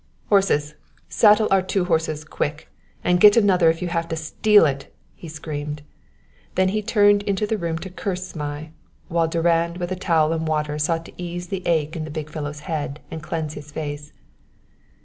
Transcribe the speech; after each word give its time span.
"Horses; 0.29 0.73
saddle 1.09 1.47
our 1.51 1.61
two 1.61 1.85
horses 1.85 2.23
quick 2.23 2.69
and 3.03 3.19
get 3.21 3.37
another 3.37 3.69
if 3.69 3.83
you 3.83 3.87
have 3.89 4.07
to 4.07 4.15
steal 4.15 4.65
it," 4.65 4.91
he 5.13 5.27
screamed. 5.27 5.83
Then 6.55 6.69
he 6.69 6.81
turned 6.81 7.21
into 7.21 7.45
the 7.45 7.55
room 7.55 7.77
to 7.77 7.89
curse 7.91 8.33
Zmai, 8.33 8.71
while 9.09 9.27
Durand 9.27 9.77
with 9.77 9.91
a 9.91 9.95
towel 9.95 10.33
and 10.33 10.47
water 10.47 10.79
sought 10.79 11.05
to 11.05 11.13
ease 11.21 11.49
the 11.49 11.61
ache 11.67 11.95
in 11.95 12.03
the 12.03 12.09
big 12.09 12.31
fellow's 12.31 12.61
head 12.61 12.99
and 13.11 13.21
cleanse 13.21 13.53
his 13.53 13.71
face. 13.71 14.11